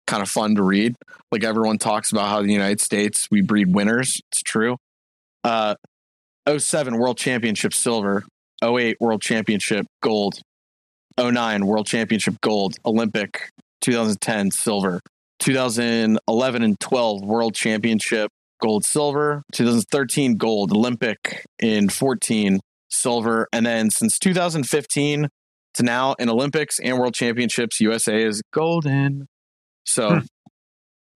[0.08, 0.96] kind of fun to read.
[1.32, 4.22] Like everyone talks about how the United States we breed winners.
[4.32, 4.78] It's true.
[5.44, 5.76] Uh
[6.50, 8.24] 07 World Championship silver,
[8.64, 10.42] 08 World Championship gold,
[11.20, 13.50] 09 World Championship gold, Olympic
[13.82, 15.00] 2010 silver,
[15.42, 23.90] 2011 and 12 World Championship gold silver, 2013 gold, Olympic in 14 silver, and then
[23.90, 25.28] since 2015
[25.74, 29.28] to now in Olympics and World Championships, USA is golden.
[29.86, 30.20] So Hmm.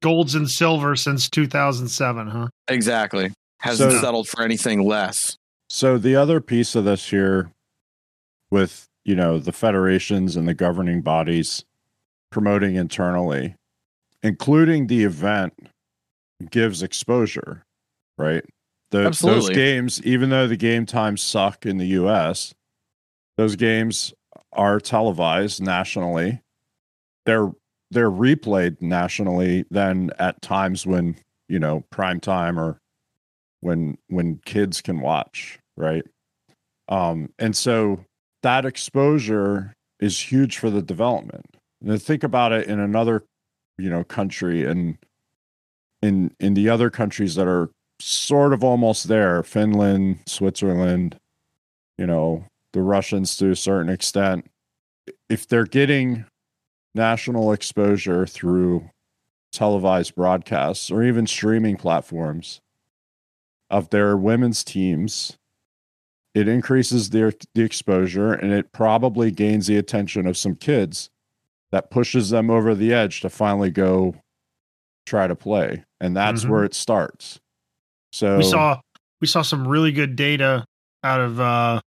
[0.01, 2.47] Golds and silver since 2007, huh?
[2.67, 5.37] exactly hasn't So- settled for anything less.
[5.69, 7.51] So the other piece of this here
[8.51, 11.63] with, you know, the federations and the governing bodies
[12.31, 13.55] promoting internally,
[14.25, 15.53] including the event
[16.49, 17.63] gives exposure,
[18.17, 18.43] right?
[18.91, 22.53] The, those games, even though the game times suck in the US,
[23.37, 24.13] those games
[24.51, 26.41] are televised nationally.
[27.25, 27.51] They're
[27.91, 32.79] they're replayed nationally then at times when, you know, prime time or
[33.61, 36.03] when when kids can watch right
[36.87, 38.05] um and so
[38.43, 43.23] that exposure is huge for the development and think about it in another
[43.77, 44.97] you know country and
[46.01, 51.17] in in the other countries that are sort of almost there finland switzerland
[51.97, 54.45] you know the russians to a certain extent
[55.29, 56.25] if they're getting
[56.93, 58.89] national exposure through
[59.51, 62.61] televised broadcasts or even streaming platforms
[63.69, 65.37] of their women's teams
[66.33, 71.09] it increases their the exposure and it probably gains the attention of some kids
[71.75, 74.15] that pushes them over the edge to finally go
[75.05, 76.49] try to play and that's Mhm.
[76.49, 77.37] where it starts
[78.13, 78.79] so We saw
[79.19, 80.63] we saw some really good data
[81.03, 81.81] out of uh,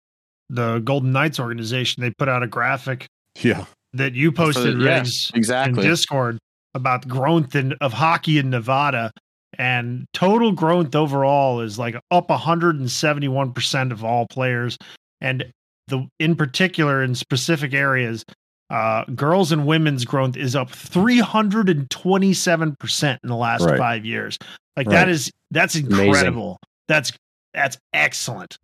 [0.50, 2.02] the Golden Knights organization.
[2.02, 3.06] They put out a graphic
[3.40, 5.82] yeah that you posted, yeah, Riggs, in Exactly.
[5.82, 6.38] Discord
[6.74, 9.10] about growth in, of hockey in Nevada,
[9.58, 14.76] and total growth overall is like up 171 percent of all players,
[15.22, 15.50] and
[15.86, 18.22] the in particular in specific areas,
[18.70, 23.78] uh, girls and women's growth is up 327 percent in the last Right.
[23.78, 24.38] five years.
[24.76, 24.94] Like Right.
[24.94, 26.06] that is that's Amazing.
[26.06, 26.58] incredible.
[26.88, 27.12] That's
[27.54, 28.58] that's excellent,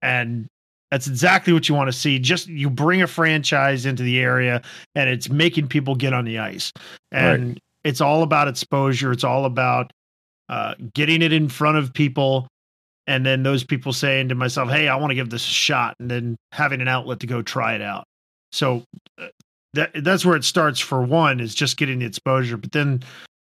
[0.00, 0.46] and
[0.90, 2.18] that's exactly what you want to see.
[2.18, 4.62] Just you bring a franchise into the area,
[4.94, 6.72] and it's making people get on the ice,
[7.10, 9.12] and it's all about exposure.
[9.12, 9.92] It's all about
[10.48, 12.46] uh, getting it in front of people,
[13.06, 15.94] and then those people saying to myself, "Hey, I want to give this a shot,"
[16.00, 18.04] and then having an outlet to go try it out.
[18.52, 18.84] So
[19.18, 19.28] uh,
[19.74, 20.78] that that's where it starts.
[20.80, 23.02] For one, is just getting the exposure, but then.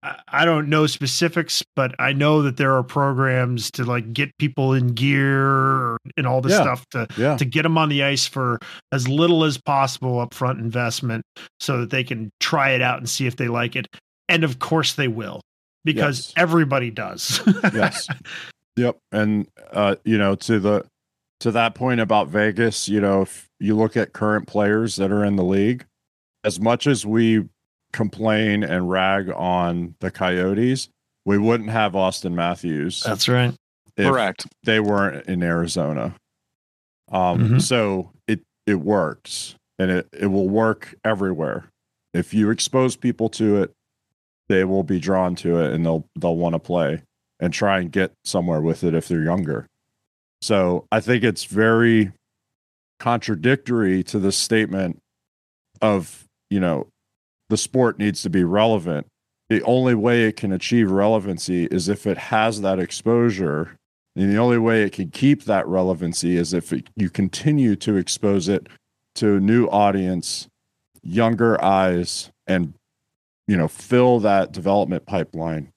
[0.04, 4.30] I- I don't know specifics, but I know that there are programs to like get
[4.38, 6.62] people in gear and all this Yeah.
[6.62, 8.60] stuff to yeah to get them on the ice for
[8.92, 11.24] as little as possible upfront investment
[11.60, 13.88] so that they can try it out and see if they like it.
[14.30, 15.42] And of course they will
[15.86, 16.34] because Yes.
[16.38, 17.42] everybody does.
[17.74, 18.08] yes
[18.78, 20.86] yep and uh you know to the
[21.46, 25.24] to that point about vegas you know if you look at current players that are
[25.24, 25.86] in the league
[26.44, 27.48] as much as we
[27.94, 30.90] complain and rag on the coyotes
[31.24, 33.54] we wouldn't have Auston Matthews That's right.
[33.96, 34.48] if Correct.
[34.64, 36.16] they weren't in arizona
[37.12, 37.62] um Mhm.
[37.62, 41.66] so it it works and it it will work everywhere
[42.12, 43.72] if you expose people to it
[44.50, 47.04] they will be drawn to it and they'll they'll want to play
[47.40, 49.68] and try and get somewhere with it if they're younger.
[50.42, 52.12] So I think it's very
[53.00, 55.00] contradictory to the statement
[55.82, 56.88] of, you know,
[57.50, 59.08] the sport needs to be relevant.
[59.50, 63.78] The only way it can achieve relevancy is if it has that exposure
[64.16, 67.98] And the only way it can keep that relevancy is if it, you continue to
[67.98, 68.68] expose it
[69.16, 70.48] to a new audience,
[71.04, 72.74] younger eyes, and
[73.48, 75.72] you know fill that development pipeline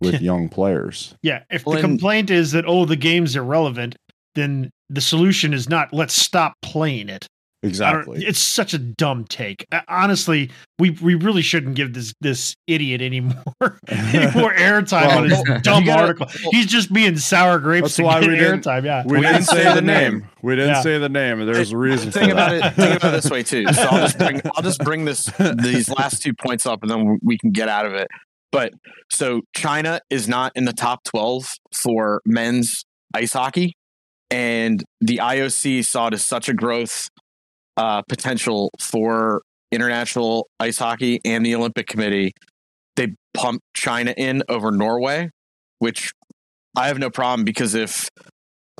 [0.00, 1.14] with young players.
[1.22, 3.96] Yeah, if Well, the and- complaint is that oh the game's irrelevant,
[4.34, 7.26] then the solution is not let's stop playing it.
[7.64, 8.24] Exactly.
[8.24, 9.66] It's such a dumb take.
[9.72, 13.18] Uh, Honestly, we we really shouldn't give this this idiot any
[13.60, 16.26] more any more airtime Well, on his well, dumb gotta- article.
[16.52, 18.84] He's just being sour grapes That's to why get we didn't- airtime.
[18.84, 20.28] Yeah, We, didn't say the name.
[20.40, 20.82] We didn't Yeah.
[20.82, 21.40] say the name.
[21.40, 22.64] and There's a reason for think about that.
[22.64, 25.24] it think about it this way too so i'll just bring i'll just bring this
[25.56, 28.06] these last two points up and then we can get out of it
[28.52, 28.72] but
[29.10, 32.84] so china is not in the top 12 for men's
[33.14, 33.74] ice hockey
[34.30, 37.08] and the ioc saw it as such a growth
[37.76, 42.32] uh, potential for international ice hockey and the olympic committee
[42.96, 45.30] they pumped china in over norway
[45.78, 46.12] which
[46.76, 48.08] i have no problem because if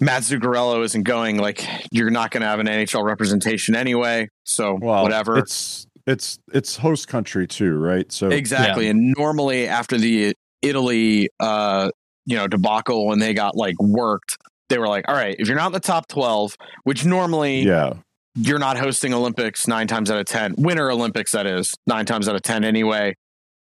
[0.01, 4.29] Matt Zuccarello isn't going, like you're not going to have an NHL representation anyway.
[4.45, 5.39] So Well, whatever.
[5.39, 8.11] It's it's it's host country too, right?
[8.11, 8.89] So exactly.
[8.89, 11.91] And normally after the Italy, uh,
[12.25, 14.39] you know, debacle when they got like worked,
[14.71, 17.93] they were like, all right, if you're not in the top 12, which normally yeah,
[18.35, 22.29] you're not hosting Olympics nine times out of 10, Winter Olympics, that is nine times
[22.29, 23.15] out of 10 anyway.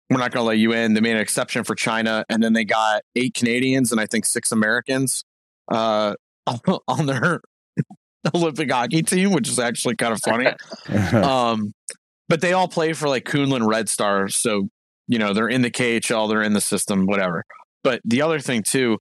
[0.09, 0.93] We're not going to let you in.
[0.93, 4.25] They made an exception for China, and then they got eight Canadians and I think
[4.25, 5.25] six Americans
[5.69, 6.15] uh,
[6.87, 7.41] on their
[8.35, 10.47] Olympic hockey team, which is actually kind of funny.
[11.17, 11.73] um,
[12.29, 14.27] but they all play for like Kunlun Red Star.
[14.29, 14.69] so
[15.07, 17.43] you know they're in the KHL, they're in the system, whatever.
[17.83, 18.97] But the other thing too,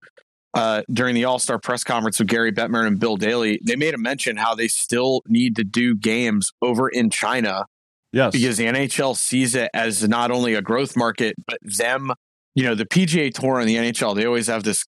[0.55, 3.95] uh, during the All Star press conference with Gary Bettman and Bill Daly, they made
[3.95, 7.65] a mention how they still need to do games over in China
[8.13, 12.13] yes, because the NHL sees it as not only a growth market, but them,
[12.55, 14.85] you know, the PGA Tour and the NHL, they always have this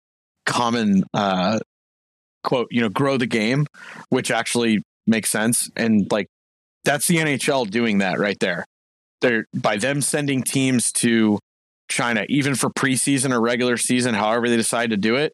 [0.46, 1.60] common uh,
[2.44, 3.66] quote, you know, grow the game,
[4.10, 5.70] which actually makes sense.
[5.76, 6.28] And like,
[6.86, 8.66] that's the NHL doing that right there.
[9.22, 11.40] They're by them sending teams to
[11.90, 15.34] China, even for preseason or regular season, however they decide to do it,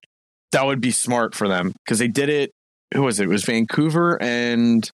[0.52, 2.52] that would be smart for them because they did it.
[2.94, 3.24] Who was it?
[3.24, 4.90] It was Vancouver and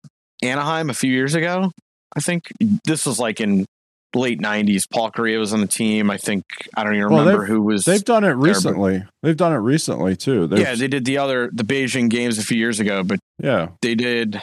[0.43, 1.71] Anaheim a few years ago.
[2.17, 2.49] I think
[2.85, 3.67] this was like in
[4.15, 4.89] late '90s.
[4.91, 6.11] Paul Kariya was on the team.
[6.11, 6.45] I think
[6.77, 7.85] I don't even remember they've- who was.
[7.85, 9.05] they've done it but- recently.
[9.23, 10.47] They've done it recently too.
[10.49, 13.69] They've, yeah, they did the other the Beijing games a few years ago, but yeah,
[13.81, 14.41] they did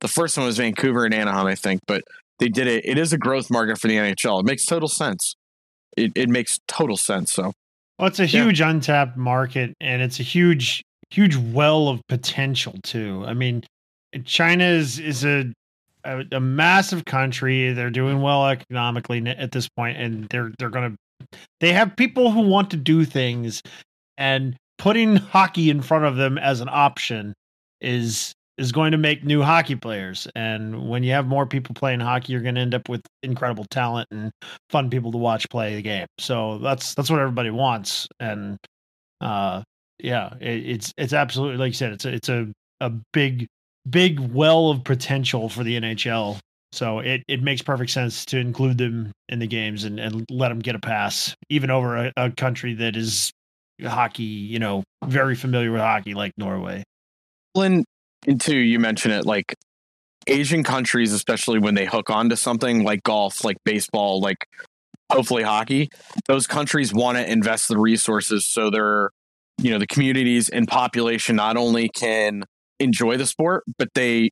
[0.00, 2.02] the first one was Vancouver and Anaheim, I think, but
[2.38, 2.84] they did it.
[2.84, 4.40] It is a growth market for the NHL.
[4.40, 5.34] It makes total sense.
[5.96, 7.32] It it makes total sense.
[7.32, 7.52] So
[7.98, 8.44] Well, it's a Yeah.
[8.44, 13.24] huge untapped market, and it's a huge, huge well of potential too.
[13.26, 13.64] I mean,
[14.24, 15.52] China is is a
[16.04, 17.72] a, a massive country.
[17.72, 20.94] They're doing well economically at this point, and they're they're gonna
[21.60, 23.60] they have people who want to do things,
[24.16, 27.34] and putting hockey in front of them as an option
[27.80, 30.26] is is going to make new hockey players.
[30.34, 33.64] And when you have more people playing hockey, you're going to end up with incredible
[33.70, 34.32] talent and
[34.68, 36.06] fun people to watch play the game.
[36.18, 38.08] So that's that's what everybody wants.
[38.18, 38.58] And
[39.20, 39.62] uh,
[40.00, 43.46] yeah, it, it's it's absolutely like you said, it's a, it's a a big
[43.88, 46.38] big well of potential for the NHL.
[46.72, 50.50] So it, it makes perfect sense to include them in the games and, and let
[50.50, 53.32] them get a pass, even over a, a country that is
[53.82, 56.84] hockey, you know, very familiar with hockey like Norway.
[57.54, 57.86] And
[58.38, 59.54] two, you mentioned it like
[60.26, 64.46] Asian countries, especially when they hook onto something like golf, like baseball, like
[65.10, 65.88] hopefully hockey,
[66.26, 69.10] those countries want to invest the resources so they're,
[69.60, 72.44] you know, the communities and population not only can
[72.78, 74.30] enjoy the sport, but they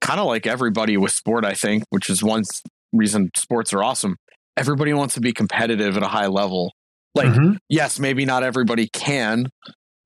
[0.00, 2.44] kind of like everybody with sport, I think, which is one
[2.92, 4.16] reason sports are awesome.
[4.56, 6.72] Everybody wants to be competitive at a high level.
[7.14, 7.56] Like, mm-hmm.
[7.68, 9.48] yes, maybe not everybody can,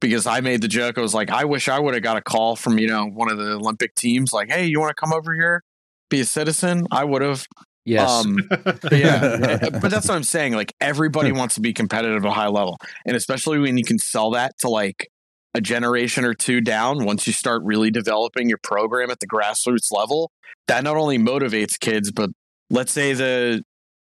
[0.01, 0.99] because I made the joke.
[0.99, 3.31] I was like, I wish I would have got a call from, you know, one
[3.31, 5.63] of the Olympic teams, like, hey, you want to come over here,
[6.09, 6.87] be a citizen?
[6.91, 7.47] I would have.
[7.85, 8.09] Yes.
[8.09, 10.55] Um, but yeah, but that's what I'm saying.
[10.55, 12.79] Like, everybody wants to be competitive at a high level.
[13.07, 15.11] And especially when you can sell that to like
[15.55, 19.93] a generation or two down, once you start really developing your program at the grassroots
[19.93, 20.31] level,
[20.69, 22.31] that not only motivates kids, but
[22.71, 23.63] let's say the,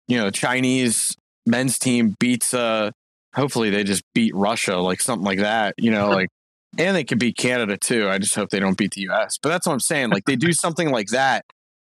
[0.08, 1.14] you know, Chinese
[1.46, 2.90] men's team beats uh
[3.34, 6.28] hopefully they just beat Russia, like something like that, you know, like
[6.76, 8.08] and they could beat Canada too.
[8.08, 9.38] I just hope they don't beat the US.
[9.42, 10.10] But that's what I'm saying.
[10.10, 11.44] Like they do something like that,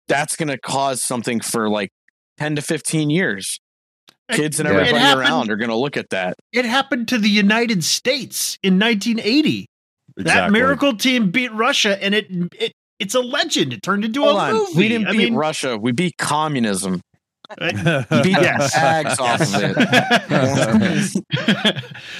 [0.07, 1.89] that's gonna cause something for like
[2.38, 3.59] 10 to 15 years.
[4.32, 6.36] Kids and everybody happened- around are gonna look at that.
[6.53, 9.65] It happened to the United States in 1980.
[10.17, 12.27] That miracle team beat Russia, and it
[12.59, 13.73] it it's a legend.
[13.73, 14.53] It turned into Hold a on.
[14.53, 14.73] movie.
[14.75, 15.77] We didn't I beat mean, Russia.
[15.77, 17.01] We beat communism.
[17.59, 17.75] Beat
[18.41, 18.73] Yes.
[18.73, 19.75] tags off of it.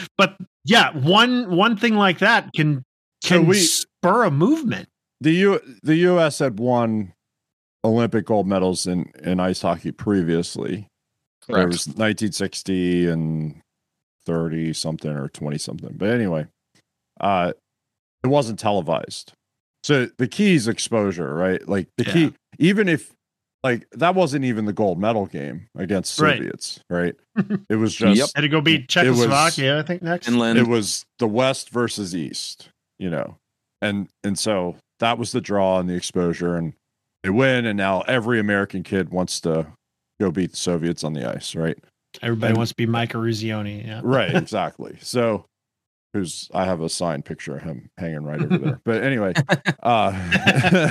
[0.18, 2.84] but yeah, one one thing like that can
[3.24, 4.90] So can we- spur a movement.
[5.20, 6.40] the U the U.S.
[6.40, 7.14] had won
[7.84, 10.88] Olympic gold medals in in ice hockey previously.
[11.48, 13.62] There was 1960 and
[14.26, 15.96] 30 something or 20 something.
[15.98, 16.46] But anyway,
[17.20, 17.54] uh,
[18.24, 19.34] it wasn't televised.
[19.84, 21.68] So the key is exposure, right?
[21.68, 22.14] Like the Yeah.
[22.14, 23.12] key, even if
[23.64, 27.16] like that wasn't even the gold medal game against Soviets, right?
[27.70, 28.30] it was just Yep.
[28.36, 30.26] Had to go beat was- Czechoslovakia, I think next.
[30.28, 30.58] Finland.
[30.60, 33.38] it was the West versus East, you know,
[33.82, 36.74] and and so that was the draw and the exposure, and
[37.24, 39.68] they win, and now every American kid wants to
[40.20, 41.78] go beat the Soviets on the ice, right?
[42.22, 43.86] Everybody and- wants to be Mike Eruzione.
[43.86, 44.02] Yeah.
[44.04, 44.98] Right, exactly.
[45.02, 45.46] So,
[46.14, 48.82] who's I have a signed picture of him hanging right over there.
[48.86, 49.34] But anyway,
[49.84, 50.12] uh,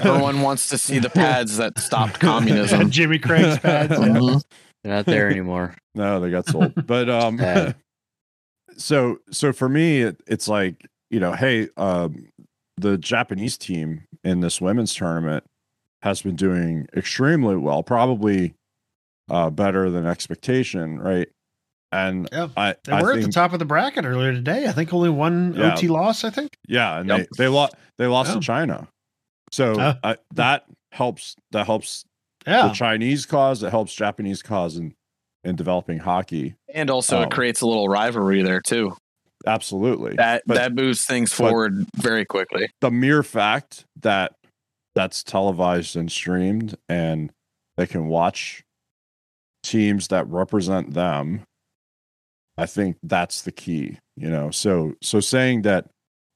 [0.02, 2.90] Everyone wants to see the pads that stopped communism.
[2.90, 3.92] Jimmy Craig's pads.
[3.92, 3.98] yeah.
[4.06, 4.42] Mhm.
[4.82, 5.74] They're not there anymore.
[5.94, 6.86] No, they got sold.
[6.86, 7.38] But um
[8.76, 12.28] so so for me it, it's like, you know, hey, um
[12.76, 15.44] the Japanese team in this women's tournament
[16.02, 18.54] has been doing extremely well, probably
[19.28, 21.28] uh better than expectation, right?
[21.92, 24.66] And Yeah, I, They I were at the top of the bracket earlier today.
[24.66, 25.72] I think only one Yeah.
[25.74, 26.50] OT loss, I think.
[26.68, 27.18] yeah, and Yep.
[27.36, 28.32] they they lost they lost Yeah.
[28.34, 28.42] to oh.
[28.42, 28.88] China.
[29.52, 29.94] So Oh.
[30.04, 32.04] I, that helps that helps
[32.46, 32.68] Yeah.
[32.68, 34.94] the Chinese cause, it helps Japanese cause in
[35.42, 36.54] in developing hockey.
[36.74, 37.20] And also, Oh.
[37.22, 38.96] it um, creates a little rivalry there too.
[39.46, 40.14] Absolutely.
[40.16, 42.68] That But- that moves things forward very quickly.
[42.80, 44.32] the mere fact that
[44.94, 47.32] that's televised and streamed and
[47.76, 48.62] they can watch
[49.62, 51.42] teams that represent them
[52.60, 54.50] i think that's the key you know?
[54.50, 55.86] So so saying that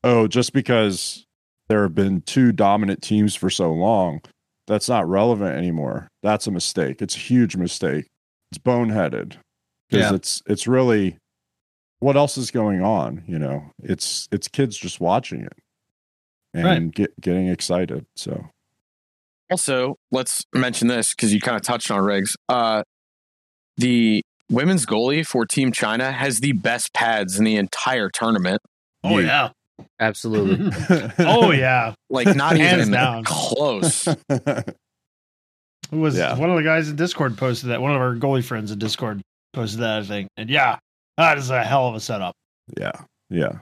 [0.03, 1.25] oh just because
[1.69, 4.21] there have been two dominant teams for so long
[4.67, 6.09] that's not relevant anymore.
[6.23, 7.03] That's a mistake.
[7.03, 8.07] It's a huge mistake.
[8.51, 9.37] It's boneheaded.
[9.91, 10.15] Because Yeah.
[10.15, 11.19] it's it's really
[12.01, 13.71] what else is going on you know?
[13.83, 15.53] It's it's kids just watching it
[16.55, 16.91] and Right.
[16.95, 18.47] get getting excited so.
[19.51, 22.35] Also, let's mention this because you kind of touched on rigs.
[22.49, 22.83] Uh,
[23.77, 28.61] the women's goalie for Team China has the best pads in the entire tournament.
[29.03, 29.51] oh yeah.
[30.01, 30.71] Absolutely.
[31.19, 31.95] oh yeah.
[32.11, 33.25] Like not Hands even down.
[33.25, 34.05] close.
[35.91, 36.37] Who was Yeah.
[36.39, 37.81] one of the guys in Discord posted that?
[37.83, 39.21] One of our goalie friends in Discord
[39.53, 40.29] posted that, I think.
[40.37, 40.79] And yeah,
[41.17, 42.35] that is a hell of a setup.
[42.79, 42.93] yeah
[43.31, 43.59] yeah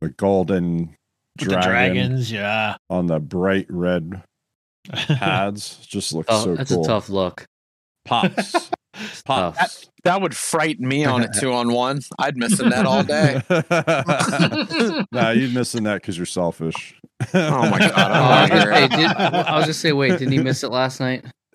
[0.00, 0.96] the golden
[1.38, 2.76] dragon the dragons, yeah.
[2.90, 4.22] on the bright red
[4.90, 7.44] pads just looks Oh, so that's cool a tough look.
[8.04, 8.70] pops
[9.10, 9.60] It's pops oh.
[9.60, 9.84] tough.
[10.04, 12.00] That would frighten me on a two on one.
[12.18, 13.40] I'd miss a net all day.
[15.12, 16.94] nah, you're missing that because you're selfish.
[17.32, 19.92] Oh my God, Oh, I I, was don't gonna say, did, I was just say,
[19.92, 21.24] wait, didn't he miss it last night?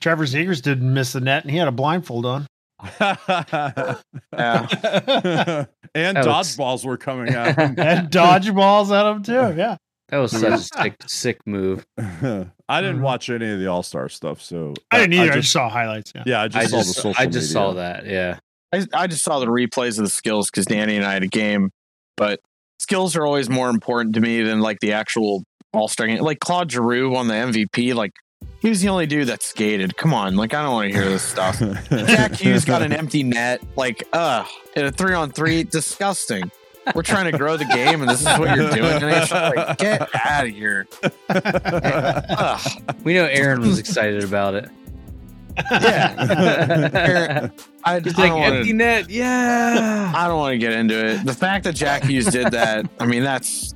[0.00, 2.46] Trevor Zegras didn't miss the net and he had a blindfold on.
[3.00, 3.96] Yeah.
[4.32, 7.74] and That was- dodgeballs were coming out, him.
[7.78, 9.54] and dodgeballs at him too.
[9.58, 9.76] Yeah.
[10.08, 11.86] That was such a sick, sick move.
[12.68, 13.02] I didn't Mhm.
[13.02, 15.22] watch any of the All Star stuff, so I didn't either.
[15.22, 16.12] I I just, just, saw highlights.
[16.14, 16.22] Yeah.
[16.26, 17.48] yeah, I just I saw the just, social I just media.
[17.52, 18.06] saw that.
[18.06, 18.38] Yeah.
[18.72, 21.28] I, I just saw the replays of the skills because Danny and I had a
[21.28, 21.70] game,
[22.16, 22.40] but
[22.80, 26.20] skills are always more important to me than like the actual all star game.
[26.20, 27.94] Like Claude Giroux on the MVP.
[27.94, 28.12] Like
[28.60, 29.96] he was the only dude that skated.
[29.96, 31.60] Come on, like I don't want to hear this stuff.
[31.90, 33.62] Jack Hughes got an empty net.
[33.76, 36.50] Like, ugh, in a three on three, disgusting.
[36.94, 39.02] We're trying to grow the game, and this is what you're doing.
[39.02, 40.86] And it's like, get out of here.
[41.30, 42.60] Ugh.
[43.04, 44.68] We know Aaron was excited about it.
[45.70, 47.48] Yeah.
[47.84, 49.10] I, He's I like, don't wanna- empty net.
[49.10, 50.12] Yeah.
[50.14, 51.24] I don't want to get into it.
[51.24, 53.74] The fact that Jack Hughes did that, I mean, that's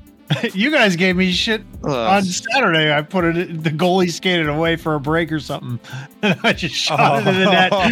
[0.54, 1.90] you guys gave me shit ugh.
[1.90, 2.92] on Saturday.
[2.94, 3.62] I put it.
[3.62, 5.78] The goalie skated away for a break or something,
[6.22, 7.72] and I just shot it in the net.
[7.72, 7.88] Oh,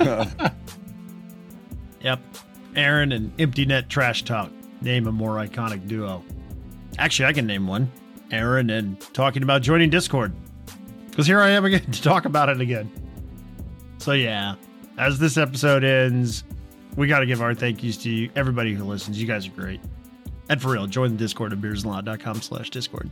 [0.00, 0.50] yeah.
[2.00, 2.20] Yep.
[2.76, 4.50] Aaron and Empty Net Trash Talk.
[4.80, 6.24] Name a more iconic duo.
[6.98, 7.90] Actually, I can name one.
[8.30, 10.32] Aaron and talking about joining Discord.
[11.08, 12.90] Because here I am again to talk about it again.
[13.98, 14.54] So, yeah,
[14.96, 16.44] as this episode ends,
[16.96, 19.20] we got to give our thank yous to you, everybody who listens.
[19.20, 19.80] You guys are great.
[20.48, 23.10] And for real, join the Discord at beersinthelot.com slash Discord.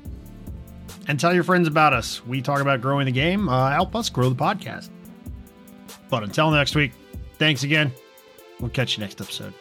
[1.07, 2.25] And tell your friends about us.
[2.27, 3.49] We talk about growing the game.
[3.49, 4.91] Uh, help us grow the podcast.
[6.11, 6.93] But until next week,
[7.39, 7.93] thanks again.
[8.61, 9.55] We'll catch you next episode.